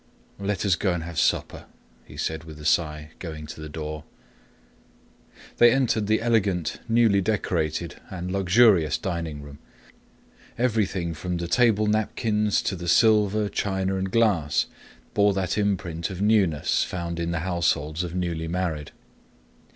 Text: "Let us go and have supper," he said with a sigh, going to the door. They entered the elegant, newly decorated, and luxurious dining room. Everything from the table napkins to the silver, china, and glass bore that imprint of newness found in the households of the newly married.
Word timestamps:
"Let 0.39 0.65
us 0.65 0.75
go 0.75 0.93
and 0.95 1.03
have 1.03 1.19
supper," 1.19 1.65
he 2.05 2.17
said 2.17 2.43
with 2.43 2.59
a 2.59 2.65
sigh, 2.65 3.11
going 3.19 3.45
to 3.45 3.61
the 3.61 3.69
door. 3.69 4.03
They 5.57 5.71
entered 5.71 6.07
the 6.07 6.23
elegant, 6.23 6.79
newly 6.89 7.21
decorated, 7.21 7.97
and 8.09 8.31
luxurious 8.31 8.97
dining 8.97 9.43
room. 9.43 9.59
Everything 10.57 11.13
from 11.13 11.37
the 11.37 11.47
table 11.47 11.85
napkins 11.85 12.63
to 12.63 12.75
the 12.75 12.87
silver, 12.87 13.47
china, 13.47 13.95
and 13.97 14.09
glass 14.11 14.65
bore 15.13 15.35
that 15.35 15.55
imprint 15.55 16.09
of 16.09 16.19
newness 16.19 16.83
found 16.83 17.19
in 17.19 17.29
the 17.29 17.41
households 17.41 18.03
of 18.03 18.13
the 18.13 18.17
newly 18.17 18.47
married. 18.47 18.89